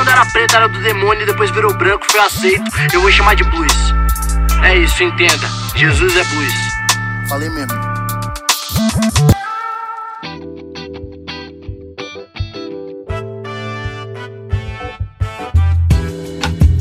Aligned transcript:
quando 0.00 0.08
era 0.08 0.24
preto 0.24 0.56
era 0.56 0.66
do 0.66 0.80
demônio 0.80 1.24
e 1.24 1.26
depois 1.26 1.50
virou 1.50 1.76
branco, 1.76 2.10
foi 2.10 2.20
aceito. 2.20 2.64
Eu 2.90 3.02
vou 3.02 3.10
chamar 3.10 3.34
de 3.36 3.44
blues. 3.44 3.70
É 4.64 4.78
isso, 4.78 5.02
entenda. 5.02 5.46
Jesus 5.76 6.16
é 6.16 6.24
blues. 6.24 6.54
Falei 7.28 7.50
mesmo. 7.50 7.78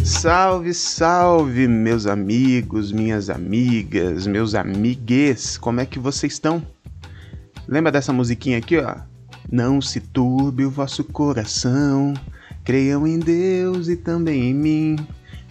Salve, 0.06 0.74
salve, 0.74 1.68
meus 1.68 2.08
amigos, 2.08 2.94
minhas 2.94 3.30
amigas, 3.30 4.28
meus 4.28 4.56
amigues, 4.56 5.58
como 5.58 5.82
é 5.82 5.86
que 5.86 6.00
vocês 6.00 6.32
estão? 6.32 6.66
Lembra 7.68 7.92
dessa 7.92 8.14
musiquinha 8.14 8.58
aqui, 8.58 8.78
ó? 8.78 8.96
Não 9.52 9.82
se 9.82 10.00
turbe 10.00 10.64
o 10.64 10.72
vosso 10.72 11.04
coração, 11.04 12.14
creiam 12.64 13.06
em 13.08 13.20
Deus 13.20 13.88
e 13.88 13.96
também 13.96 14.50
em 14.50 14.54
mim. 14.54 14.96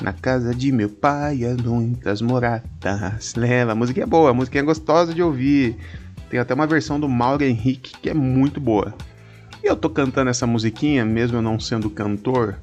Na 0.03 0.13
casa 0.13 0.55
de 0.55 0.71
meu 0.71 0.89
pai 0.89 1.45
há 1.45 1.61
muitas 1.61 2.23
moradas. 2.23 3.35
Lembra? 3.37 3.73
A 3.73 3.75
música 3.75 4.03
é 4.03 4.07
boa, 4.07 4.31
a 4.31 4.35
música 4.35 4.59
é 4.59 4.63
gostosa 4.63 5.13
de 5.13 5.23
ouvir. 5.23 5.77
Tem 6.31 6.39
até 6.39 6.55
uma 6.55 6.67
versão 6.67 7.01
do 7.01 7.09
Mauro 7.09 7.43
Henrique 7.43 7.93
que 8.01 8.11
é 8.11 8.15
muito 8.15 8.61
boa. 8.61 8.95
E 9.63 9.67
eu 9.67 9.75
tô 9.75 9.91
cantando 9.91 10.31
essa 10.31 10.47
musiquinha, 10.47 11.05
mesmo 11.05 11.39
eu 11.39 11.43
não 11.43 11.59
sendo 11.59 11.91
cantor, 11.91 12.57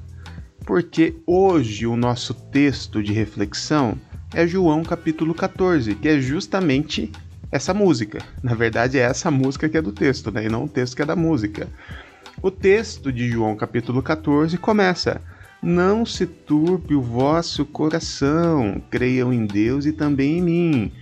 porque 0.64 1.14
hoje 1.26 1.86
o 1.86 1.96
nosso 1.96 2.32
texto 2.32 3.02
de 3.02 3.12
reflexão 3.12 3.98
é 4.34 4.46
João 4.46 4.82
capítulo 4.82 5.34
14, 5.34 5.94
que 5.94 6.08
é 6.08 6.18
justamente 6.18 7.12
essa 7.52 7.72
música. 7.72 8.18
Na 8.42 8.54
verdade, 8.54 8.98
é 8.98 9.02
essa 9.02 9.30
música 9.30 9.68
que 9.68 9.76
é 9.76 9.82
do 9.82 9.92
texto, 9.92 10.30
né? 10.30 10.46
E 10.46 10.48
não 10.48 10.64
o 10.64 10.68
texto 10.68 10.96
que 10.96 11.02
é 11.02 11.06
da 11.06 11.16
música. 11.16 11.68
O 12.42 12.50
texto 12.50 13.10
de 13.10 13.30
João 13.30 13.56
capítulo 13.56 14.02
14 14.02 14.58
começa: 14.58 15.22
Não 15.62 16.04
se 16.04 16.26
turbe 16.26 16.94
o 16.94 17.00
vosso 17.00 17.64
coração, 17.64 18.82
creiam 18.90 19.32
em 19.32 19.46
Deus 19.46 19.86
e 19.86 19.92
também 19.92 20.38
em 20.38 20.42
mim. 20.42 20.92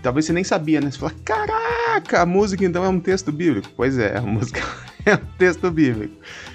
Talvez 0.00 0.26
você 0.26 0.32
nem 0.32 0.44
sabia, 0.44 0.80
né? 0.80 0.88
Você 0.88 0.98
fala, 0.98 1.12
caraca, 1.24 2.22
a 2.22 2.26
música 2.26 2.64
então 2.64 2.84
é 2.84 2.88
um 2.88 3.00
texto 3.00 3.32
bíblico. 3.32 3.68
Pois 3.76 3.98
é, 3.98 4.16
a 4.16 4.22
música 4.22 4.62
é 5.04 5.14
um 5.14 5.36
texto 5.36 5.68
bíblico. 5.72 6.14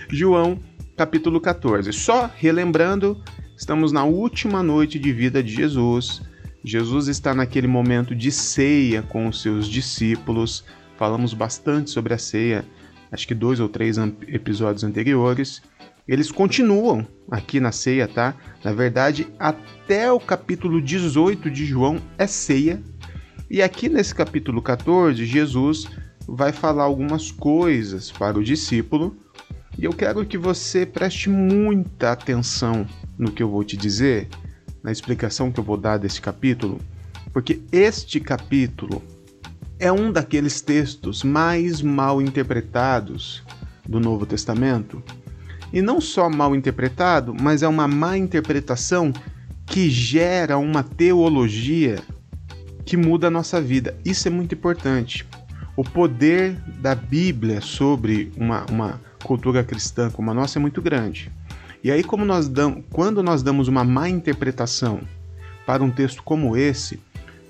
João 0.10 0.58
capítulo 0.96 1.42
14. 1.42 1.92
Só 1.92 2.32
relembrando, 2.34 3.22
estamos 3.58 3.92
na 3.92 4.06
última 4.06 4.64
noite 4.64 4.98
de 4.98 5.12
vida 5.12 5.44
de 5.44 5.54
Jesus. 5.54 6.22
Jesus 6.64 7.10
está 7.10 7.34
naquele 7.34 7.68
momento 7.68 8.16
de 8.16 8.32
ceia 8.32 9.02
com 9.02 9.28
os 9.28 9.42
seus 9.42 9.68
discípulos. 9.68 10.64
Falamos 10.98 11.34
bastante 11.34 11.90
sobre 11.90 12.14
a 12.14 12.18
ceia, 12.18 12.64
acho 13.12 13.28
que 13.28 13.36
dois 13.36 13.60
ou 13.60 13.68
três 13.68 13.98
episódios 14.28 14.84
anteriores. 14.84 15.62
Eles 16.08 16.32
continuam 16.32 17.06
aqui 17.30 17.60
na 17.60 17.72
ceia, 17.72 18.08
tá? 18.08 18.36
Na 18.64 18.74
verdade, 18.74 19.28
até 19.38 20.12
o 20.12 20.20
capítulo 20.20 20.82
18 20.82 21.50
de 21.50 21.66
João 21.66 22.00
é 22.18 22.26
ceia. 22.26 22.82
E 23.50 23.62
aqui 23.62 23.90
nesse 23.90 24.16
capítulo 24.16 24.62
14, 24.62 25.26
Jesus 25.26 25.88
vai 26.28 26.52
falar 26.52 26.84
algumas 26.84 27.32
coisas 27.32 28.12
para 28.12 28.40
o 28.40 28.44
discípulo 28.44 29.16
e 29.78 29.86
eu 29.86 29.94
quero 29.94 30.26
que 30.26 30.38
você 30.38 30.86
preste 30.86 31.30
muita 31.30 32.12
atenção 32.12 32.86
no 33.18 33.32
que 33.32 33.42
eu 33.42 33.50
vou 33.50 33.64
te 33.64 33.76
dizer, 33.76 34.28
na 34.84 34.92
explicação 34.92 35.52
que 35.52 35.60
eu 35.60 35.64
vou 35.64 35.78
dar 35.78 35.98
desse 35.98 36.22
capítulo, 36.22 36.80
porque 37.34 37.62
este 37.72 38.20
capítulo 38.20 39.02
é 39.82 39.92
um 39.92 40.12
daqueles 40.12 40.62
textos 40.62 41.24
mais 41.24 41.82
mal 41.82 42.22
interpretados 42.22 43.42
do 43.84 44.00
Novo 44.00 44.28
Testamento. 44.28 45.02
E 45.74 45.82
não 45.82 46.00
só 46.00 46.30
mal 46.30 46.56
interpretado, 46.56 47.34
mas 47.34 47.64
é 47.64 47.68
uma 47.68 47.88
má 47.88 48.16
interpretação 48.16 49.12
que 49.66 49.90
gera 49.90 50.60
uma 50.60 50.84
teologia 50.84 52.00
que 52.86 52.96
muda 52.96 53.26
a 53.26 53.32
nossa 53.32 53.60
vida. 53.60 53.98
Isso 54.06 54.28
é 54.28 54.32
muito 54.32 54.54
importante. 54.54 55.28
O 55.76 55.84
poder 55.84 56.54
da 56.80 56.94
Bíblia 56.94 57.60
sobre 57.60 58.32
uma, 58.38 58.64
uma 58.70 59.02
cultura 59.24 59.64
cristã 59.64 60.12
como 60.12 60.30
a 60.30 60.34
nossa 60.34 60.60
é 60.60 60.62
muito 60.62 60.80
grande. 60.80 61.32
E 61.84 61.90
aí, 61.90 62.04
como 62.04 62.24
nós 62.24 62.48
damos, 62.48 62.84
quando 62.92 63.24
nós 63.24 63.42
damos 63.42 63.68
uma 63.68 63.84
má 63.84 64.08
interpretação 64.08 65.02
para 65.66 65.84
um 65.84 65.90
texto 65.90 66.22
como 66.22 66.56
esse, 66.56 67.00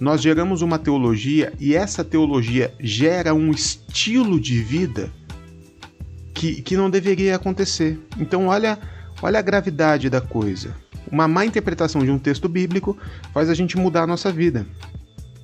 nós 0.02 0.20
geramos 0.20 0.64
uma 0.64 0.80
teologia 0.80 1.54
e 1.60 1.76
essa 1.76 2.04
teologia 2.04 2.74
gera 2.80 3.36
um 3.36 3.52
estilo 3.52 4.40
de 4.40 4.60
vida 4.60 5.12
que, 6.34 6.60
que 6.64 6.76
não 6.76 6.90
deveria 6.90 7.36
acontecer. 7.36 8.00
Então, 8.18 8.48
olha, 8.48 8.80
olha 9.22 9.38
a 9.38 9.44
gravidade 9.44 10.10
da 10.10 10.20
coisa. 10.20 10.76
Uma 11.12 11.28
má 11.28 11.46
interpretação 11.46 12.04
de 12.04 12.10
um 12.10 12.18
texto 12.18 12.50
bíblico 12.50 12.98
faz 13.32 13.48
a 13.48 13.54
gente 13.54 13.78
mudar 13.78 14.02
a 14.02 14.08
nossa 14.08 14.32
vida. 14.32 14.66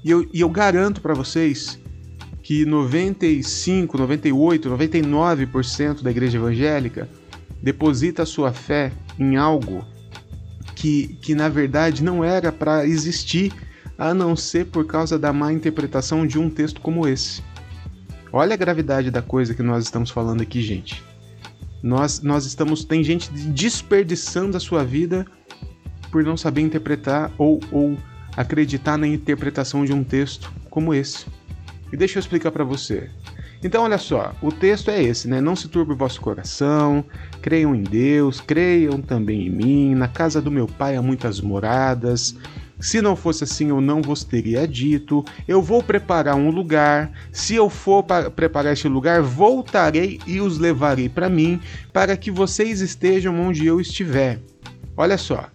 E 0.04 0.10
eu, 0.10 0.28
e 0.34 0.42
eu 0.42 0.50
garanto 0.50 1.02
para 1.02 1.14
vocês 1.14 1.80
que 2.42 2.66
95, 2.66 3.96
98, 3.96 4.70
99% 4.72 6.02
da 6.02 6.10
igreja 6.10 6.40
evangélica 6.40 7.08
deposita 7.62 8.26
sua 8.26 8.52
fé 8.52 8.92
em 9.20 9.36
algo 9.36 9.86
que, 10.74 11.16
que 11.22 11.36
na 11.36 11.48
verdade 11.48 12.04
não 12.04 12.24
era 12.24 12.52
para 12.52 12.88
existir, 12.88 13.54
a 13.98 14.14
não 14.14 14.36
ser 14.36 14.68
por 14.68 14.86
causa 14.86 15.18
da 15.18 15.34
má 15.34 15.52
interpretação 15.52 16.26
de 16.26 16.38
um 16.38 16.50
texto 16.50 16.80
como 16.82 17.08
esse. 17.08 17.42
Olha 18.32 18.54
a 18.54 18.58
gravidade 18.58 19.10
da 19.10 19.22
coisa 19.22 19.54
que 19.54 19.64
nós 19.64 19.84
estamos 19.84 20.10
falando 20.10 20.42
aqui, 20.42 20.62
gente. 20.62 21.04
Nós, 21.82 22.22
nós 22.22 22.46
estamos. 22.46 22.84
Tem 22.84 23.04
gente 23.04 23.32
desperdiçando 23.32 24.58
a 24.58 24.60
sua 24.60 24.84
vida 24.84 25.26
por 26.12 26.24
não 26.24 26.38
saber 26.38 26.62
interpretar 26.62 27.32
ou, 27.38 27.60
ou 27.72 27.98
acreditar 28.36 28.98
na 28.98 29.08
interpretação 29.08 29.86
de 29.86 29.94
um 29.94 30.04
texto 30.04 30.52
como 30.70 30.94
esse. 30.94 31.26
E 31.92 31.98
deixa 31.98 32.18
eu 32.18 32.20
explicar 32.20 32.52
para 32.52 32.64
você. 32.64 33.10
Então, 33.64 33.84
olha 33.84 33.98
só, 33.98 34.36
o 34.42 34.52
texto 34.52 34.92
é 34.92 35.02
esse, 35.02 35.28
né? 35.28 35.42
Não 35.42 35.56
se 35.56 35.68
turbe 35.68 35.94
o 35.94 35.96
vosso 35.96 36.22
coração, 36.22 37.04
creiam 37.42 37.74
em 37.74 37.82
Deus, 37.82 38.40
creiam 38.40 39.02
também 39.02 39.48
em 39.48 39.50
mim. 39.50 39.96
Na 39.96 40.08
casa 40.08 40.42
do 40.42 40.52
meu 40.52 40.68
pai 40.68 40.96
há 40.96 41.02
muitas 41.02 41.42
moradas. 41.42 42.36
Se 42.80 43.02
não 43.02 43.16
fosse 43.16 43.44
assim, 43.44 43.70
eu 43.70 43.82
não 43.82 44.02
vos 44.02 44.24
teria 44.24 44.68
dito. 44.68 45.26
Eu 45.48 45.62
vou 45.62 45.82
preparar 45.82 46.36
um 46.36 46.50
lugar. 46.50 47.12
Se 47.32 47.56
eu 47.56 47.70
for 47.70 48.04
para 48.04 48.30
preparar 48.30 48.74
este 48.74 48.88
lugar, 48.88 49.22
voltarei 49.22 50.20
e 50.28 50.40
os 50.40 50.58
levarei 50.58 51.10
para 51.10 51.30
mim, 51.30 51.60
para 51.92 52.16
que 52.16 52.30
vocês 52.30 52.82
estejam 52.82 53.40
onde 53.40 53.66
eu 53.66 53.82
estiver. 53.82 54.40
Olha 54.96 55.18
só. 55.18 55.50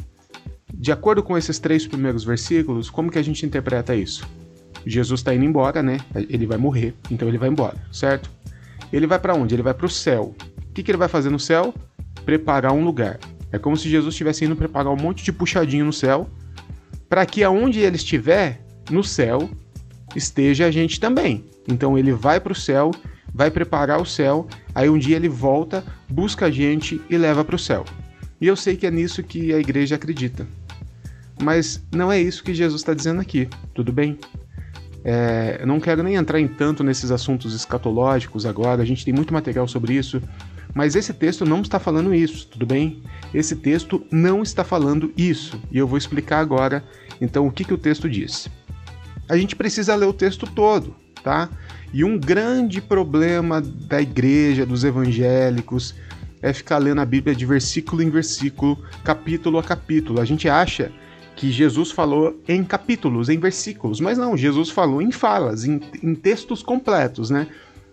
De 0.73 0.91
acordo 0.91 1.23
com 1.23 1.39
esses 1.39 1.59
três 1.59 1.87
primeiros 1.87 2.25
versículos, 2.25 2.91
como 2.91 3.11
que 3.11 3.19
a 3.19 3.23
gente 3.23 3.47
interpreta 3.47 3.95
isso? 3.95 4.27
Jesus 4.85 5.21
está 5.21 5.33
indo 5.33 5.45
embora, 5.45 5.83
né? 5.83 5.99
Ele 6.15 6.47
vai 6.47 6.59
morrer, 6.59 6.95
então 7.09 7.29
ele 7.29 7.39
vai 7.39 7.49
embora, 7.49 7.77
certo? 7.93 8.29
Ele 8.93 9.07
vai 9.07 9.19
para 9.19 9.35
onde? 9.35 9.55
Ele 9.55 9.63
vai 9.63 9.75
para 9.75 9.87
o 9.87 9.89
céu. 9.89 10.35
O 10.69 10.73
que, 10.73 10.83
que 10.83 10.91
ele 10.91 10.99
vai 10.99 11.09
fazer 11.09 11.31
no 11.31 11.39
céu? 11.39 11.73
Preparar 12.25 12.73
um 12.73 12.85
lugar. 12.85 13.21
É 13.53 13.59
como 13.59 13.77
se 13.77 13.89
Jesus 13.89 14.15
estivesse 14.15 14.45
indo 14.45 14.57
preparar 14.57 14.93
um 14.93 14.97
monte 14.97 15.23
de 15.23 15.33
puxadinho 15.33 15.85
no 15.85 15.93
céu, 15.93 16.29
para 17.13 17.27
que 17.27 17.45
aonde 17.45 17.81
ele 17.81 17.97
estiver, 17.97 18.59
no 18.91 19.05
céu, 19.05 19.51
esteja 20.17 20.65
a 20.65 20.71
gente 20.71 20.99
também. 20.99 21.45
Então 21.69 21.99
ele 21.99 22.11
vai 22.11 22.41
para 22.41 22.55
o 22.55 22.57
céu, 22.57 22.91
vai 23.35 23.51
preparar 23.51 24.01
o 24.01 24.07
céu, 24.07 24.49
aí 24.75 24.89
um 24.89 24.97
dia 24.97 25.17
ele 25.17 25.29
volta, 25.29 25.85
busca 26.09 26.47
a 26.47 26.51
gente 26.51 27.03
e 27.11 27.19
leva 27.19 27.45
para 27.45 27.55
o 27.55 27.59
céu. 27.59 27.85
E 28.41 28.47
eu 28.47 28.57
sei 28.57 28.79
que 28.79 28.87
é 28.87 28.91
nisso 28.91 29.23
que 29.23 29.53
a 29.53 29.59
igreja 29.59 29.97
acredita. 29.97 30.47
Mas 31.39 31.83
não 31.93 32.11
é 32.11 32.19
isso 32.19 32.43
que 32.43 32.55
Jesus 32.55 32.81
está 32.81 32.95
dizendo 32.95 33.21
aqui, 33.21 33.47
tudo 33.75 33.93
bem? 33.93 34.19
É, 35.05 35.59
eu 35.61 35.67
não 35.67 35.81
quero 35.81 36.03
nem 36.03 36.15
entrar 36.15 36.41
em 36.41 36.49
tanto 36.49 36.83
nesses 36.83 37.11
assuntos 37.11 37.55
escatológicos 37.55 38.47
agora, 38.47 38.81
a 38.81 38.87
gente 38.87 39.05
tem 39.05 39.13
muito 39.13 39.35
material 39.35 39.69
sobre 39.69 39.93
isso, 39.93 40.19
mas 40.75 40.97
esse 40.97 41.13
texto 41.13 41.45
não 41.45 41.61
está 41.61 41.79
falando 41.79 42.15
isso, 42.15 42.47
tudo 42.47 42.67
bem? 42.67 43.03
Esse 43.33 43.57
texto 43.57 44.05
não 44.11 44.43
está 44.43 44.65
falando 44.65 45.13
isso, 45.17 45.61
e 45.71 45.79
eu 45.79 45.87
vou 45.87 45.99
explicar 45.99 46.39
agora 46.39 46.85
então 47.21 47.47
o 47.47 47.53
que, 47.53 47.65
que 47.65 47.75
o 47.75 47.79
texto 47.79 48.09
diz. 48.09 48.49
A 49.29 49.37
gente 49.37 49.55
precisa 49.55 49.95
ler 49.95 50.07
o 50.07 50.13
texto 50.13 50.47
todo, 50.47 50.95
tá? 51.23 51.49
E 51.93 52.05
um 52.05 52.19
grande 52.19 52.81
problema 52.81 53.61
da 53.61 54.01
igreja, 54.01 54.65
dos 54.65 54.83
evangélicos, 54.83 55.95
é 56.41 56.53
ficar 56.53 56.79
lendo 56.79 57.01
a 57.01 57.07
Bíblia 57.07 57.35
de 57.37 57.47
versículo 57.47 58.03
em 58.03 58.11
versículo, 58.11 58.79
capítulo 59.05 59.59
a 59.59 59.63
capítulo. 59.63 60.21
A 60.21 60.25
gente 60.25 60.49
acha 60.49 60.91
que 61.37 61.51
Jesus 61.51 61.91
falou 61.91 62.41
em 62.49 62.65
capítulos, 62.65 63.29
em 63.29 63.39
versículos, 63.39 64.01
mas 64.01 64.19
não, 64.19 64.37
Jesus 64.37 64.71
falou 64.71 65.01
em 65.01 65.13
falas, 65.13 65.65
em, 65.65 65.81
em 66.03 66.15
textos 66.15 66.63
completos, 66.63 67.31
né? 67.31 67.47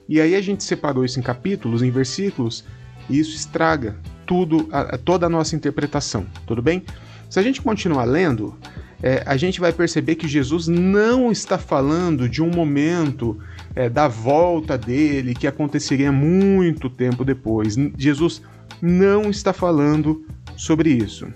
E 0.08 0.20
aí 0.20 0.36
a 0.36 0.42
gente 0.42 0.64
separou 0.64 1.06
isso 1.06 1.20
em 1.20 1.24
capítulos, 1.24 1.84
em 1.84 1.92
versículos, 1.92 2.66
e 3.10 3.20
isso 3.20 3.36
estraga 3.36 3.98
tudo, 4.26 4.68
a, 4.72 4.98
toda 4.98 5.26
a 5.26 5.30
nossa 5.30 5.56
interpretação, 5.56 6.26
tudo 6.46 6.62
bem? 6.62 6.84
Se 7.30 7.40
a 7.40 7.44
gente 7.44 7.62
continuar 7.62 8.06
lendo, 8.06 8.58
é, 9.02 9.24
a 9.26 9.38
gente 9.38 9.60
vai 9.60 9.72
perceber 9.72 10.16
que 10.16 10.28
Jesus 10.28 10.68
não 10.68 11.32
está 11.32 11.58
falando 11.58 12.28
de 12.28 12.42
um 12.42 12.50
momento 12.50 13.40
é, 13.76 13.90
da 13.90 14.08
volta 14.08 14.78
dele 14.78 15.34
que 15.34 15.48
aconteceria 15.48 16.12
muito 16.12 16.90
tempo 16.90 17.24
depois. 17.24 17.76
Jesus 17.98 18.42
não 18.82 19.30
está 19.30 19.54
falando 19.54 20.26
sobre 20.56 20.92
isso. 20.92 21.28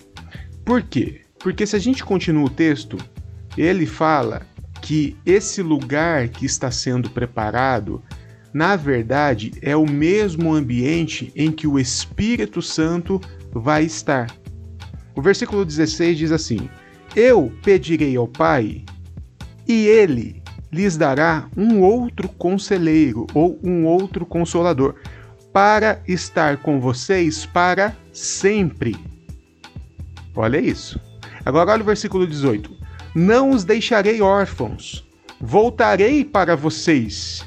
Por 0.66 0.82
quê? 0.82 1.22
Porque 1.40 1.66
se 1.66 1.76
a 1.76 1.80
gente 1.80 2.04
continua 2.04 2.46
o 2.46 2.50
texto, 2.50 2.98
ele 3.58 3.86
fala 3.86 4.42
que 4.82 5.16
esse 5.26 5.62
lugar 5.62 6.28
que 6.28 6.46
está 6.46 6.70
sendo 6.70 7.10
preparado, 7.10 8.02
na 8.54 8.76
verdade, 8.76 9.52
é 9.62 9.76
o 9.76 9.90
mesmo 9.90 10.54
ambiente 10.54 11.32
em 11.36 11.52
que 11.52 11.66
o 11.66 11.80
Espírito 11.80 12.62
Santo 12.62 13.20
vai 13.52 13.84
estar. 13.84 14.28
O 15.16 15.22
versículo 15.22 15.66
16 15.66 16.18
diz 16.18 16.32
assim: 16.32 16.70
Eu 17.16 17.52
pedirei 17.64 18.16
ao 18.16 18.28
Pai, 18.28 18.86
e 19.68 19.88
ele 19.88 20.44
lhes 20.72 20.98
dará 20.98 21.48
um 21.58 21.82
outro 21.82 22.30
conselheiro 22.30 23.26
ou 23.34 23.60
um 23.64 23.86
outro 23.86 24.26
consolador, 24.26 24.96
para 25.52 26.02
estar 26.08 26.58
com 26.58 26.80
vocês 26.80 27.46
para 27.46 27.96
sempre. 28.12 28.96
Olha 30.36 30.60
isso. 30.60 31.00
Agora 31.46 31.72
olha 31.72 31.84
o 31.84 31.86
versículo 31.86 32.26
18. 32.26 32.72
Não 33.16 33.52
os 33.52 33.64
deixarei 33.64 34.22
órfãos, 34.22 35.08
voltarei 35.40 36.26
para 36.26 36.56
vocês. 36.56 37.46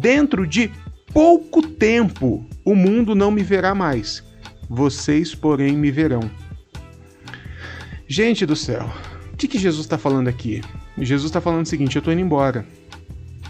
Dentro 0.00 0.46
de 0.46 0.70
pouco 1.12 1.62
tempo 1.62 2.44
o 2.64 2.74
mundo 2.74 3.14
não 3.14 3.30
me 3.30 3.42
verá 3.42 3.74
mais, 3.74 4.22
vocês, 4.68 5.34
porém, 5.34 5.76
me 5.76 5.90
verão. 5.90 6.30
Gente 8.06 8.46
do 8.46 8.54
céu, 8.54 8.90
o 9.32 9.36
que, 9.36 9.48
que 9.48 9.58
Jesus 9.58 9.84
está 9.84 9.98
falando 9.98 10.28
aqui? 10.28 10.60
Jesus 10.98 11.30
está 11.30 11.40
falando 11.40 11.64
o 11.64 11.68
seguinte: 11.68 11.96
eu 11.96 12.00
estou 12.00 12.12
indo 12.12 12.22
embora 12.22 12.66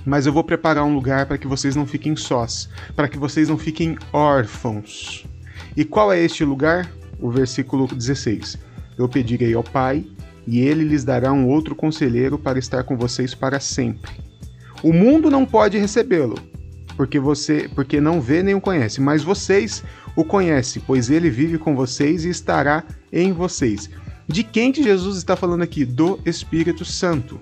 mas 0.06 0.25
eu 0.25 0.32
vou 0.32 0.44
preparar 0.44 0.84
um 0.84 0.94
lugar 0.94 1.26
para 1.26 1.37
que 1.37 1.48
vocês 1.48 1.75
não 1.75 1.84
fiquem 1.84 2.14
sós, 2.14 2.70
para 2.94 3.08
que 3.08 3.19
vocês 3.19 3.48
não 3.48 3.58
fiquem 3.58 3.98
órfãos. 4.12 5.26
E 5.76 5.84
qual 5.84 6.12
é 6.12 6.20
este 6.20 6.44
lugar? 6.44 6.88
O 7.19 7.28
versículo 7.28 7.88
16: 7.88 8.56
Eu 8.96 9.08
pedirei 9.08 9.52
ao 9.52 9.64
Pai, 9.64 10.06
e 10.46 10.60
ele 10.60 10.84
lhes 10.84 11.02
dará 11.02 11.32
um 11.32 11.48
outro 11.48 11.75
conselheiro 11.75 12.38
para 12.38 12.56
estar 12.56 12.84
com 12.84 12.96
vocês 12.96 13.34
para 13.34 13.58
sempre. 13.58 14.12
O 14.82 14.93
mundo 14.93 15.31
não 15.31 15.44
pode 15.44 15.78
recebê-lo, 15.78 16.37
porque 16.96 17.19
você, 17.19 17.69
porque 17.75 18.00
não 18.00 18.20
vê 18.20 18.43
nem 18.43 18.55
o 18.55 18.61
conhece, 18.61 19.00
mas 19.00 19.23
vocês 19.23 19.82
o 20.14 20.25
conhecem, 20.25 20.82
pois 20.87 21.11
ele 21.11 21.31
vive 21.31 21.58
com 21.58 21.75
vocês 21.75 22.25
e 22.25 22.31
estará 22.31 22.84
em 23.12 23.32
vocês. 23.32 23.90
De 24.28 24.43
quem 24.43 24.73
que 24.73 24.82
Jesus 24.82 25.17
está 25.19 25.37
falando 25.37 25.62
aqui? 25.62 25.84
Do 25.84 26.19
Espírito 26.25 26.84
Santo 26.84 27.40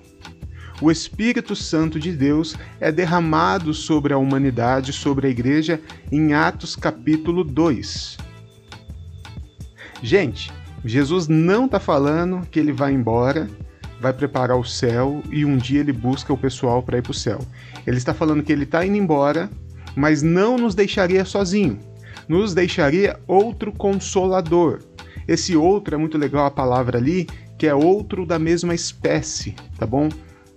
o 0.81 0.91
Espírito 0.91 1.55
Santo 1.55 1.97
de 1.97 2.11
Deus 2.11 2.57
é 2.81 2.91
derramado 2.91 3.73
sobre 3.73 4.13
a 4.13 4.17
humanidade, 4.17 4.91
sobre 4.91 5.27
a 5.27 5.29
igreja, 5.29 5.79
em 6.11 6.33
Atos 6.33 6.75
capítulo 6.75 7.45
2. 7.45 8.17
Gente, 10.03 10.51
Jesus 10.83 11.29
não 11.29 11.65
está 11.65 11.79
falando 11.79 12.45
que 12.51 12.59
ele 12.59 12.73
vai 12.73 12.91
embora, 12.91 13.49
vai 13.99 14.13
preparar 14.13 14.57
o 14.57 14.63
céu 14.63 15.21
e 15.31 15.45
um 15.45 15.57
dia 15.57 15.79
ele 15.79 15.93
busca 15.93 16.31
o 16.33 16.37
pessoal 16.37 16.83
para 16.83 16.97
ir 16.97 17.01
para 17.01 17.11
o 17.11 17.13
céu. 17.13 17.39
Ele 17.85 17.97
está 17.97 18.13
falando 18.13 18.43
que 18.43 18.51
ele 18.51 18.63
está 18.63 18.85
indo 18.85 18.97
embora, 18.97 19.49
mas 19.95 20.21
não 20.21 20.57
nos 20.57 20.75
deixaria 20.75 21.25
sozinho. 21.25 21.79
Nos 22.27 22.53
deixaria 22.53 23.19
outro 23.27 23.71
consolador. 23.71 24.79
Esse 25.27 25.55
outro 25.55 25.95
é 25.95 25.97
muito 25.97 26.17
legal 26.17 26.45
a 26.45 26.51
palavra 26.51 26.97
ali, 26.97 27.27
que 27.57 27.67
é 27.67 27.73
outro 27.73 28.25
da 28.25 28.37
mesma 28.37 28.73
espécie, 28.73 29.55
tá 29.77 29.85
bom? 29.85 30.09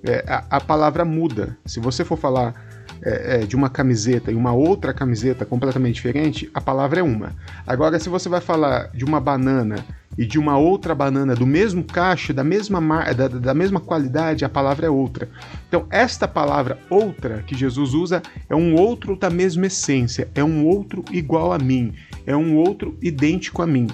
é, 0.03 0.25
a, 0.27 0.57
a, 0.57 0.61
palavra 0.61 1.05
muda. 1.05 1.57
Se 1.65 1.81
você 1.81 2.05
for 2.05 2.17
falar 2.17 2.55
é, 3.03 3.43
é, 3.43 3.47
de 3.47 3.57
uma 3.57 3.69
camiseta 3.69 4.31
e 4.31 4.35
uma 4.35 4.53
outra 4.53 4.93
camiseta 4.93 5.45
completamente 5.45 5.95
diferente, 5.95 6.51
a 6.55 6.61
palavra 6.61 7.01
é 7.01 7.03
uma. 7.03 7.35
Agora, 7.67 7.99
se 7.99 8.09
você 8.09 8.29
vai 8.29 8.41
falar 8.41 8.91
de 8.93 9.05
uma 9.05 9.21
banana 9.21 9.85
e 10.19 10.27
de 10.27 10.39
uma 10.39 10.59
outra 10.59 10.95
banana 10.95 11.35
do 11.35 11.47
mesmo 11.47 11.85
cacho, 11.85 12.35
da 12.35 12.43
mesma, 12.43 12.81
mar, 12.81 13.15
da, 13.15 13.29
da 13.29 13.55
mesma 13.55 13.79
qualidade, 13.79 14.45
a 14.45 14.49
palavra 14.49 14.87
é 14.87 14.91
outra. 14.91 15.31
Então, 15.69 15.87
esta 15.89 16.27
palavra 16.27 16.79
outra 16.91 17.45
que 17.47 17.57
Jesus 17.57 17.95
usa 17.95 18.21
é 18.51 18.57
um 18.57 18.75
outro 18.75 19.17
da 19.17 19.31
mesma 19.31 19.67
essência, 19.67 20.29
é 20.35 20.43
um 20.43 20.67
outro 20.67 21.05
igual 21.13 21.53
a 21.53 21.59
mim, 21.59 21.95
é 22.27 22.37
um 22.37 22.57
outro 22.57 22.99
idêntico 23.01 23.63
a 23.63 23.67
mim. 23.67 23.87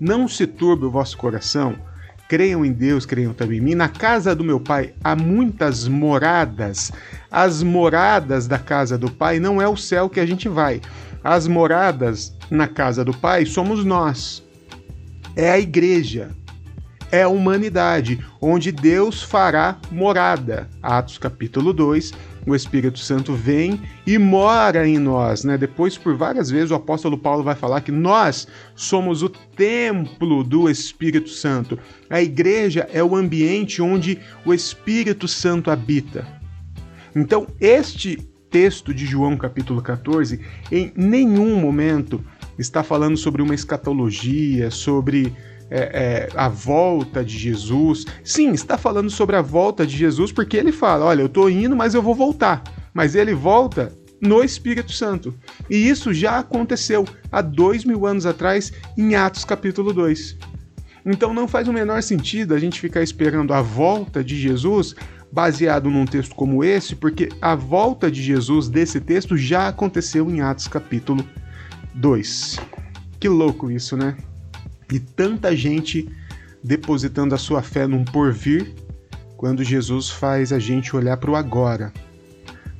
Não 0.00 0.26
se 0.26 0.46
turbe 0.46 0.86
o 0.86 0.90
vosso 0.90 1.16
coração 1.16 1.76
Creiam 2.30 2.64
em 2.64 2.70
Deus, 2.70 3.04
creiam 3.04 3.34
também 3.34 3.58
em 3.58 3.60
mim. 3.60 3.74
Na 3.74 3.88
casa 3.88 4.36
do 4.36 4.44
meu 4.44 4.60
pai 4.60 4.94
há 5.02 5.16
muitas 5.16 5.88
moradas. 5.88 6.92
As 7.28 7.60
moradas 7.60 8.46
da 8.46 8.56
casa 8.56 8.96
do 8.96 9.10
pai 9.10 9.40
não 9.40 9.60
é 9.60 9.66
o 9.66 9.76
céu 9.76 10.08
que 10.08 10.20
a 10.20 10.24
gente 10.24 10.48
vai. 10.48 10.80
As 11.24 11.48
moradas 11.48 12.32
na 12.48 12.68
casa 12.68 13.04
do 13.04 13.12
pai 13.12 13.44
somos 13.46 13.84
nós. 13.84 14.44
É 15.36 15.50
a 15.50 15.58
igreja. 15.58 16.30
É 17.12 17.22
a 17.22 17.28
humanidade, 17.28 18.24
onde 18.40 18.70
Deus 18.70 19.20
fará 19.20 19.76
morada. 19.90 20.68
Atos 20.80 21.18
capítulo 21.18 21.72
2, 21.72 22.12
o 22.46 22.54
Espírito 22.54 23.00
Santo 23.00 23.34
vem 23.34 23.80
e 24.06 24.16
mora 24.16 24.86
em 24.86 24.96
nós, 24.96 25.42
né? 25.42 25.58
Depois, 25.58 25.98
por 25.98 26.16
várias 26.16 26.50
vezes, 26.50 26.70
o 26.70 26.76
apóstolo 26.76 27.18
Paulo 27.18 27.42
vai 27.42 27.56
falar 27.56 27.80
que 27.80 27.90
nós 27.90 28.46
somos 28.76 29.22
o 29.22 29.28
templo 29.28 30.44
do 30.44 30.70
Espírito 30.70 31.30
Santo. 31.30 31.76
A 32.08 32.22
igreja 32.22 32.88
é 32.92 33.02
o 33.02 33.16
ambiente 33.16 33.82
onde 33.82 34.18
o 34.44 34.54
Espírito 34.54 35.26
Santo 35.26 35.68
habita. 35.68 36.24
Então, 37.14 37.46
este 37.60 38.16
texto 38.50 38.92
de 38.92 39.04
João 39.06 39.36
capítulo 39.36 39.82
14, 39.82 40.40
em 40.70 40.92
nenhum 40.96 41.56
momento 41.60 42.24
está 42.60 42.82
falando 42.82 43.16
sobre 43.16 43.40
uma 43.40 43.54
escatologia, 43.54 44.70
sobre 44.70 45.32
é, 45.70 45.78
é, 45.78 46.28
a 46.34 46.48
volta 46.48 47.24
de 47.24 47.38
Jesus. 47.38 48.04
Sim, 48.22 48.52
está 48.52 48.76
falando 48.76 49.08
sobre 49.08 49.36
a 49.36 49.42
volta 49.42 49.86
de 49.86 49.96
Jesus 49.96 50.30
porque 50.30 50.56
ele 50.56 50.72
fala: 50.72 51.06
olha, 51.06 51.22
eu 51.22 51.26
estou 51.26 51.48
indo, 51.48 51.74
mas 51.74 51.94
eu 51.94 52.02
vou 52.02 52.14
voltar. 52.14 52.62
Mas 52.92 53.14
ele 53.14 53.32
volta 53.34 53.92
no 54.20 54.44
Espírito 54.44 54.92
Santo. 54.92 55.34
E 55.70 55.76
isso 55.76 56.12
já 56.12 56.40
aconteceu 56.40 57.06
há 57.32 57.40
dois 57.40 57.84
mil 57.84 58.04
anos 58.04 58.26
atrás, 58.26 58.72
em 58.96 59.14
Atos 59.14 59.44
capítulo 59.44 59.92
2. 59.94 60.36
Então 61.06 61.32
não 61.32 61.48
faz 61.48 61.66
o 61.66 61.72
menor 61.72 62.02
sentido 62.02 62.54
a 62.54 62.58
gente 62.58 62.78
ficar 62.78 63.02
esperando 63.02 63.54
a 63.54 63.62
volta 63.62 64.22
de 64.22 64.38
Jesus 64.38 64.94
baseado 65.32 65.88
num 65.88 66.04
texto 66.04 66.34
como 66.34 66.62
esse, 66.62 66.94
porque 66.94 67.30
a 67.40 67.54
volta 67.54 68.10
de 68.10 68.20
Jesus 68.20 68.68
desse 68.68 69.00
texto 69.00 69.36
já 69.36 69.68
aconteceu 69.68 70.28
em 70.28 70.42
Atos 70.42 70.68
capítulo 70.68 71.22
2. 71.22 71.49
Que 73.18 73.28
louco 73.28 73.70
isso, 73.70 73.96
né? 73.96 74.16
E 74.92 74.98
tanta 74.98 75.54
gente 75.54 76.08
depositando 76.62 77.34
a 77.34 77.38
sua 77.38 77.62
fé 77.62 77.86
num 77.86 78.04
porvir, 78.04 78.74
quando 79.36 79.64
Jesus 79.64 80.10
faz 80.10 80.52
a 80.52 80.58
gente 80.58 80.94
olhar 80.94 81.16
para 81.16 81.30
o 81.30 81.36
agora. 81.36 81.92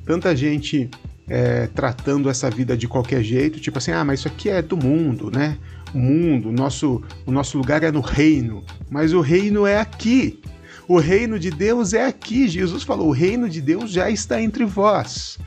Tanta 0.05 0.35
gente 0.35 0.89
é, 1.27 1.67
tratando 1.67 2.29
essa 2.29 2.49
vida 2.49 2.77
de 2.77 2.87
qualquer 2.87 3.23
jeito, 3.23 3.59
tipo 3.59 3.77
assim, 3.77 3.91
ah, 3.91 4.03
mas 4.03 4.19
isso 4.19 4.27
aqui 4.27 4.49
é 4.49 4.61
do 4.61 4.77
mundo, 4.77 5.31
né? 5.31 5.57
O 5.93 5.97
mundo, 5.97 6.49
o 6.49 6.51
nosso, 6.51 7.01
o 7.25 7.31
nosso 7.31 7.57
lugar 7.57 7.83
é 7.83 7.91
no 7.91 8.01
reino, 8.01 8.63
mas 8.89 9.13
o 9.13 9.21
reino 9.21 9.65
é 9.65 9.79
aqui. 9.79 10.39
O 10.87 10.99
reino 10.99 11.39
de 11.39 11.49
Deus 11.49 11.93
é 11.93 12.05
aqui. 12.05 12.47
Jesus 12.47 12.83
falou: 12.83 13.07
o 13.07 13.11
reino 13.11 13.47
de 13.47 13.61
Deus 13.61 13.91
já 13.91 14.09
está 14.09 14.41
entre 14.41 14.65
vós. 14.65 15.39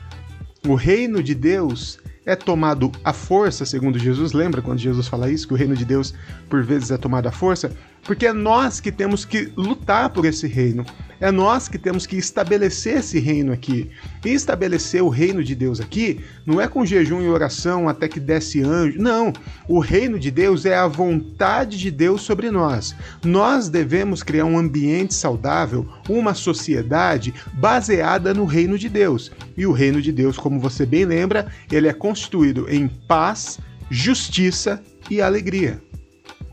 O 0.67 0.73
reino 0.73 1.21
de 1.21 1.35
Deus 1.35 1.99
é 2.25 2.35
tomado 2.35 2.91
à 3.03 3.13
força, 3.13 3.65
segundo 3.65 3.99
Jesus. 3.99 4.33
Lembra 4.33 4.61
quando 4.61 4.79
Jesus 4.79 5.07
fala 5.07 5.29
isso, 5.29 5.47
que 5.47 5.53
o 5.53 5.57
reino 5.57 5.75
de 5.75 5.85
Deus 5.85 6.13
por 6.49 6.63
vezes 6.63 6.91
é 6.91 6.97
tomado 6.97 7.27
à 7.27 7.31
força? 7.31 7.71
Porque 8.03 8.25
é 8.25 8.33
nós 8.33 8.79
que 8.79 8.91
temos 8.91 9.25
que 9.25 9.51
lutar 9.55 10.09
por 10.09 10.25
esse 10.25 10.47
reino. 10.47 10.85
É 11.19 11.31
nós 11.31 11.67
que 11.67 11.77
temos 11.77 12.05
que 12.05 12.17
estabelecer 12.17 12.97
esse 12.97 13.19
reino 13.19 13.53
aqui. 13.53 13.89
E 14.23 14.29
estabelecer 14.29 15.01
o 15.01 15.09
reino 15.09 15.43
de 15.43 15.55
Deus 15.55 15.79
aqui 15.79 16.19
não 16.45 16.59
é 16.59 16.67
com 16.67 16.85
jejum 16.85 17.21
e 17.21 17.27
oração 17.27 17.87
até 17.87 18.07
que 18.07 18.19
desce 18.19 18.61
anjo. 18.61 18.99
Não. 18.99 19.31
O 19.67 19.79
reino 19.79 20.19
de 20.19 20.29
Deus 20.29 20.65
é 20.65 20.75
a 20.75 20.87
vontade 20.87 21.77
de 21.77 21.89
Deus 21.89 22.21
sobre 22.21 22.51
nós. 22.51 22.95
Nós 23.23 23.69
devemos 23.69 24.23
criar 24.23 24.45
um 24.45 24.57
ambiente 24.57 25.13
saudável, 25.13 25.87
uma 26.09 26.33
sociedade 26.33 27.33
baseada 27.53 28.33
no 28.33 28.45
reino 28.45 28.77
de 28.77 28.89
Deus. 28.89 29.31
E 29.57 29.65
o 29.65 29.71
reino 29.71 30.01
de 30.01 30.11
Deus, 30.11 30.37
como 30.37 30.59
você 30.59 30.85
bem 30.85 31.05
lembra, 31.05 31.47
ele 31.71 31.87
é 31.87 31.93
constituído 31.93 32.67
em 32.69 32.87
paz, 32.87 33.59
justiça 33.89 34.81
e 35.09 35.21
alegria. 35.21 35.81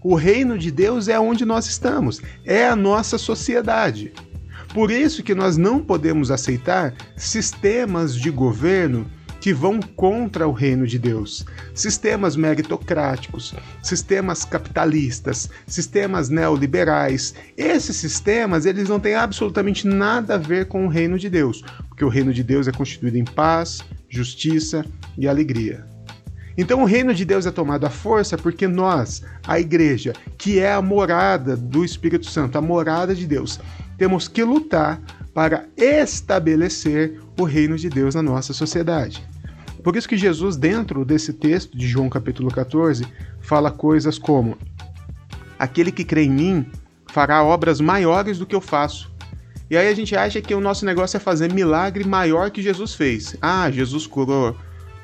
O 0.04 0.14
reino 0.14 0.59
de 0.59 0.71
Deus 0.71 1.07
é 1.07 1.19
onde 1.19 1.45
nós 1.45 1.66
estamos, 1.66 2.21
é 2.45 2.66
a 2.66 2.75
nossa 2.75 3.16
sociedade. 3.16 4.12
Por 4.73 4.91
isso 4.91 5.23
que 5.23 5.35
nós 5.35 5.57
não 5.57 5.81
podemos 5.81 6.31
aceitar 6.31 6.95
sistemas 7.17 8.14
de 8.14 8.31
governo 8.31 9.07
que 9.38 9.52
vão 9.52 9.81
contra 9.81 10.47
o 10.47 10.52
reino 10.52 10.87
de 10.87 10.99
Deus. 10.99 11.45
Sistemas 11.75 12.37
meritocráticos, 12.37 13.55
sistemas 13.83 14.45
capitalistas, 14.45 15.50
sistemas 15.67 16.29
neoliberais. 16.29 17.35
Esses 17.57 17.97
sistemas, 17.97 18.64
eles 18.64 18.88
não 18.88 19.00
têm 19.00 19.14
absolutamente 19.14 19.87
nada 19.87 20.37
a 20.37 20.38
ver 20.38 20.69
com 20.69 20.87
o 20.87 20.88
reino 20.88 21.19
de 21.19 21.29
Deus, 21.29 21.62
porque 21.88 22.05
o 22.05 22.09
reino 22.09 22.33
de 22.33 22.43
Deus 22.45 22.69
é 22.69 22.73
constituído 22.73 23.19
em 23.19 23.25
paz, 23.25 23.85
justiça 24.09 24.87
e 25.19 25.26
alegria. 25.26 25.85
Então 26.57 26.83
o 26.83 26.87
reino 26.87 27.14
de 27.14 27.25
Deus 27.25 27.47
é 27.47 27.50
tomado 27.50 27.85
à 27.85 27.91
força 27.91 28.37
porque 28.37 28.69
nós, 28.69 29.23
a 29.47 29.59
igreja, 29.59 30.12
que 30.37 30.61
é 30.61 30.73
a 30.73 30.83
morada 30.83 31.57
do 31.57 31.85
Espírito 31.85 32.26
Santo, 32.26 32.59
a 32.59 32.61
morada 32.62 33.14
de 33.14 33.26
Deus, 33.26 33.59
temos 33.97 34.29
que 34.29 34.43
lutar 34.45 35.01
para 35.35 35.67
estabelecer 35.77 37.21
o 37.39 37.45
reino 37.45 37.77
de 37.77 37.89
Deus 37.89 38.15
na 38.15 38.23
nossa 38.23 38.53
sociedade. 38.53 39.25
Por 39.83 39.97
isso 39.97 40.09
que 40.09 40.17
Jesus, 40.17 40.57
dentro 40.57 41.05
desse 41.05 41.33
texto 41.33 41.77
de 41.77 41.89
João 41.89 42.09
capítulo 42.09 42.51
14, 42.51 43.05
fala 43.41 43.71
coisas 43.71 44.19
como: 44.19 44.57
Aquele 45.59 45.91
que 45.91 46.05
crê 46.05 46.25
em 46.25 46.31
mim 46.31 46.67
fará 47.09 47.43
obras 47.43 47.81
maiores 47.81 48.39
do 48.39 48.47
que 48.47 48.55
eu 48.55 48.61
faço. 48.61 49.13
E 49.71 49.77
aí 49.77 49.89
a 49.89 49.95
gente 49.95 50.15
acha 50.15 50.41
que 50.41 50.55
o 50.55 50.61
nosso 50.61 50.85
negócio 50.85 51.17
é 51.17 51.21
fazer 51.21 51.53
milagre 51.53 52.05
maior 52.05 52.51
que 52.51 52.63
Jesus 52.63 52.95
fez. 52.95 53.35
Ah, 53.41 53.71
Jesus 53.71 54.07
curou 54.07 54.57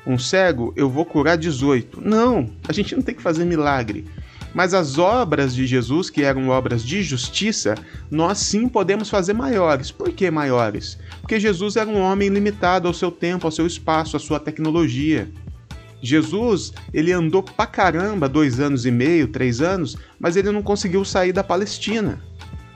um 0.05 0.17
cego, 0.17 0.73
eu 0.75 0.89
vou 0.89 1.05
curar 1.05 1.37
18. 1.37 2.01
Não, 2.01 2.49
a 2.67 2.71
gente 2.71 2.95
não 2.95 3.01
tem 3.01 3.15
que 3.15 3.21
fazer 3.21 3.45
milagre. 3.45 4.05
Mas 4.53 4.73
as 4.73 4.97
obras 4.97 5.53
de 5.53 5.67
Jesus, 5.67 6.09
que 6.09 6.23
eram 6.23 6.49
obras 6.49 6.83
de 6.83 7.03
justiça, 7.03 7.75
nós 8.09 8.39
sim 8.39 8.67
podemos 8.67 9.09
fazer 9.09 9.33
maiores. 9.33 9.91
Por 9.91 10.11
que 10.11 10.31
maiores? 10.31 10.97
Porque 11.21 11.39
Jesus 11.39 11.75
era 11.75 11.89
um 11.89 11.99
homem 11.99 12.29
limitado 12.29 12.87
ao 12.87 12.93
seu 12.93 13.11
tempo, 13.11 13.45
ao 13.45 13.51
seu 13.51 13.67
espaço, 13.67 14.17
à 14.17 14.19
sua 14.19 14.39
tecnologia. 14.39 15.29
Jesus, 16.01 16.73
ele 16.93 17.11
andou 17.11 17.43
pra 17.43 17.67
caramba 17.67 18.29
dois 18.29 18.59
anos 18.59 18.85
e 18.85 18.91
meio, 18.91 19.27
três 19.27 19.61
anos, 19.61 19.97
mas 20.19 20.35
ele 20.35 20.51
não 20.51 20.63
conseguiu 20.63 21.03
sair 21.03 21.33
da 21.33 21.43
Palestina. 21.43 22.21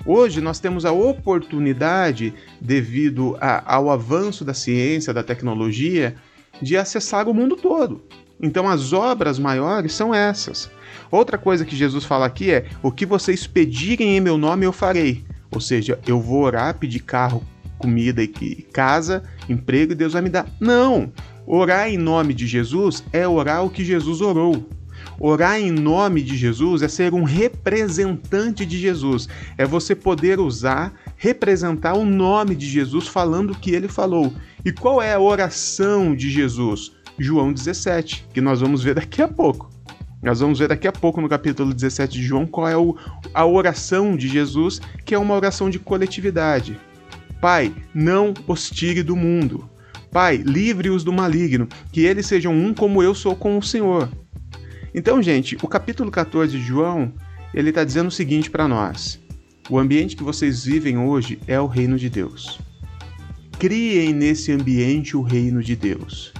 Hoje 0.06 0.42
nós 0.42 0.60
temos 0.60 0.84
a 0.84 0.92
oportunidade, 0.92 2.34
devido 2.60 3.38
a, 3.40 3.76
ao 3.76 3.90
avanço 3.90 4.44
da 4.44 4.54
ciência, 4.54 5.14
da 5.14 5.24
tecnologia, 5.24 6.16
de 6.62 6.76
acessar 6.76 7.30
o 7.30 7.34
mundo 7.34 7.56
todo. 7.56 8.02
Então 8.44 8.68
as 8.68 8.92
obras 8.92 9.40
maiores 9.40 9.94
são 9.94 10.14
essas. 10.14 10.70
Outra 11.10 11.38
coisa 11.38 11.64
que 11.64 11.78
Jesus 11.78 12.04
fala 12.04 12.26
aqui 12.26 12.52
é: 12.52 12.66
o 12.84 12.92
que 12.92 13.06
vocês 13.06 13.48
pedirem 13.48 14.18
em 14.18 14.20
meu 14.20 14.38
nome 14.38 14.66
eu 14.66 14.74
farei. 14.74 15.24
Ou 15.50 15.62
seja, 15.62 15.98
eu 16.06 16.20
vou 16.20 16.42
orar, 16.42 16.78
pedir 16.78 17.00
carro, 17.00 17.42
comida 17.78 18.22
e 18.22 18.28
casa, 18.74 19.24
emprego 19.48 19.94
e 19.94 19.96
Deus 19.96 20.12
vai 20.12 20.22
me 20.22 20.30
dar. 20.30 20.46
Não! 20.60 21.10
Orar 21.48 21.88
em 21.88 21.98
nome 21.98 22.34
de 22.34 22.46
Jesus 22.46 23.02
é 23.14 23.26
orar 23.26 23.64
o 23.64 23.70
que 23.70 23.86
Jesus 23.86 24.20
orou. 24.20 24.68
Orar 25.20 25.58
em 25.58 25.72
nome 25.72 26.22
de 26.22 26.36
Jesus 26.36 26.82
é 26.82 26.90
ser 26.90 27.14
um 27.14 27.24
representante 27.24 28.66
de 28.66 28.78
Jesus, 28.78 29.30
é 29.58 29.66
você 29.66 29.96
poder 29.96 30.40
usar, 30.40 30.94
representar 31.16 31.94
o 31.94 32.04
nome 32.04 32.56
de 32.56 32.66
Jesus 32.66 33.08
falando 33.08 33.52
o 33.52 33.58
que 33.58 33.72
ele 33.72 33.88
falou. 33.88 34.34
E 34.66 34.72
qual 34.72 35.02
é 35.02 35.14
a 35.14 35.20
oração 35.20 36.14
de 36.16 36.30
Jesus? 36.30 36.92
João 37.18 37.54
17, 37.54 38.28
que 38.34 38.42
nós 38.42 38.62
vamos 38.62 38.84
ver 38.84 38.96
daqui 38.96 39.22
a 39.22 39.28
pouco. 39.28 39.70
Nós 40.22 40.40
vamos 40.40 40.60
ver 40.60 40.70
daqui 40.70 40.88
a 40.88 40.92
pouco 40.92 41.20
no 41.20 41.28
capítulo 41.28 41.74
17 41.74 42.14
de 42.14 42.24
João 42.24 42.46
qual 42.46 42.68
é 42.68 42.78
o, 42.78 42.96
a 43.34 43.46
oração 43.46 44.16
de 44.16 44.28
Jesus, 44.28 44.80
que 45.04 45.14
é 45.14 45.20
uma 45.20 45.36
oração 45.36 45.70
de 45.70 45.78
coletividade. 45.78 46.80
Pai, 47.42 47.74
não 47.94 48.34
os 48.48 48.70
tire 48.70 49.04
do 49.04 49.18
mundo. 49.18 49.70
Pai, 50.10 50.38
livre-os 50.38 51.04
do 51.04 51.12
maligno, 51.12 51.68
que 51.92 52.06
eles 52.06 52.26
sejam 52.26 52.54
um 52.54 52.74
como 52.74 53.04
eu 53.04 53.14
sou 53.14 53.36
com 53.36 53.58
o 53.58 53.64
Senhor. 53.64 54.10
Então, 54.96 55.22
gente, 55.22 55.58
o 55.62 55.68
capítulo 55.68 56.10
14 56.10 56.58
de 56.58 56.64
João, 56.64 57.12
ele 57.54 57.70
está 57.70 57.84
dizendo 57.84 58.08
o 58.08 58.12
seguinte 58.12 58.50
para 58.50 58.68
nós: 58.68 59.20
o 59.70 59.78
ambiente 59.78 60.16
que 60.16 60.24
vocês 60.24 60.64
vivem 60.64 60.98
hoje 60.98 61.40
é 61.48 61.60
o 61.60 61.68
reino 61.68 61.98
de 61.98 62.10
Deus. 62.10 62.60
Criem 63.60 64.14
nesse 64.14 64.52
ambiente 64.52 65.18
o 65.18 65.22
reino 65.22 65.62
de 65.62 65.76
Deus. 65.76 66.34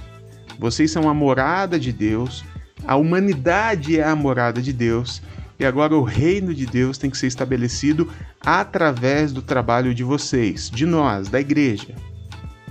Vocês 0.58 0.90
são 0.90 1.08
a 1.08 1.14
morada 1.14 1.78
de 1.78 1.92
Deus, 1.92 2.44
a 2.86 2.96
humanidade 2.96 3.98
é 3.98 4.04
a 4.04 4.14
morada 4.14 4.60
de 4.60 4.72
Deus 4.72 5.22
e 5.58 5.64
agora 5.64 5.96
o 5.96 6.02
reino 6.02 6.54
de 6.54 6.66
Deus 6.66 6.98
tem 6.98 7.10
que 7.10 7.18
ser 7.18 7.26
estabelecido 7.26 8.10
através 8.40 9.32
do 9.32 9.40
trabalho 9.40 9.94
de 9.94 10.02
vocês, 10.02 10.70
de 10.70 10.84
nós, 10.84 11.28
da 11.28 11.40
igreja. 11.40 11.94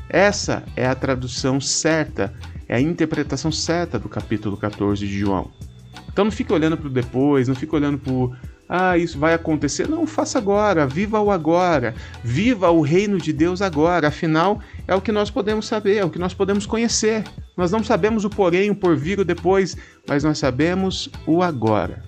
Essa 0.09 0.63
é 0.75 0.85
a 0.85 0.93
tradução 0.93 1.59
certa, 1.59 2.33
é 2.67 2.75
a 2.75 2.81
interpretação 2.81 3.51
certa 3.51 3.97
do 3.97 4.09
capítulo 4.09 4.57
14 4.57 5.07
de 5.07 5.19
João. 5.19 5.49
Então 6.11 6.25
não 6.25 6.31
fique 6.31 6.53
olhando 6.53 6.77
para 6.77 6.87
o 6.87 6.91
depois, 6.91 7.47
não 7.47 7.55
fique 7.55 7.73
olhando 7.73 7.97
para 7.97 8.13
ah, 8.75 8.97
isso 8.97 9.19
vai 9.19 9.35
acontecer. 9.35 9.87
Não, 9.87 10.07
faça 10.07 10.39
agora, 10.39 10.87
viva 10.87 11.21
o 11.21 11.29
agora, 11.29 11.93
viva 12.23 12.71
o 12.71 12.81
reino 12.81 13.19
de 13.19 13.31
Deus 13.31 13.61
agora. 13.61 14.07
Afinal, 14.07 14.59
é 14.87 14.95
o 14.95 15.01
que 15.01 15.11
nós 15.11 15.29
podemos 15.29 15.67
saber, 15.67 15.97
é 15.97 16.03
o 16.03 16.09
que 16.09 16.17
nós 16.17 16.33
podemos 16.33 16.65
conhecer. 16.65 17.23
Nós 17.55 17.71
não 17.71 17.83
sabemos 17.83 18.25
o 18.25 18.31
porém, 18.31 18.71
o 18.71 18.75
porvir, 18.75 19.19
o 19.19 19.23
depois, 19.23 19.77
mas 20.07 20.23
nós 20.23 20.39
sabemos 20.39 21.07
o 21.27 21.43
agora. 21.43 22.03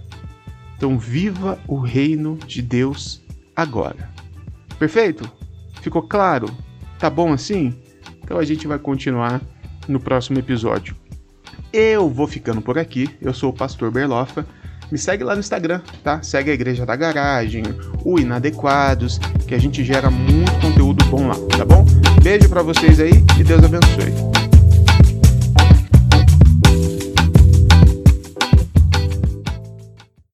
Então, 0.75 0.97
viva 0.97 1.59
o 1.67 1.77
reino 1.77 2.35
de 2.47 2.63
Deus 2.63 3.21
agora. 3.55 4.09
Perfeito? 4.79 5.31
Ficou 5.83 6.01
claro? 6.01 6.47
Tá 6.97 7.11
bom 7.11 7.31
assim? 7.31 7.75
Então 8.23 8.39
a 8.39 8.43
gente 8.43 8.65
vai 8.65 8.79
continuar 8.79 9.39
no 9.87 9.99
próximo 9.99 10.39
episódio. 10.39 10.95
Eu 11.71 12.09
vou 12.09 12.25
ficando 12.25 12.59
por 12.59 12.79
aqui. 12.79 13.07
Eu 13.21 13.35
sou 13.35 13.51
o 13.51 13.55
Pastor 13.55 13.91
Berlofa 13.91 14.47
me 14.91 14.97
segue 14.97 15.23
lá 15.23 15.33
no 15.33 15.39
Instagram, 15.39 15.81
tá? 16.03 16.21
Segue 16.21 16.51
a 16.51 16.53
Igreja 16.53 16.85
da 16.85 16.95
Garagem, 16.95 17.63
o 18.03 18.19
Inadequados, 18.19 19.19
que 19.47 19.55
a 19.55 19.59
gente 19.59 19.83
gera 19.83 20.09
muito 20.09 20.51
conteúdo 20.61 21.03
bom 21.05 21.27
lá, 21.27 21.35
tá 21.57 21.65
bom? 21.65 21.85
Beijo 22.21 22.49
para 22.49 22.61
vocês 22.61 22.99
aí 22.99 23.11
e 23.39 23.43
Deus 23.43 23.63
abençoe. 23.63 24.44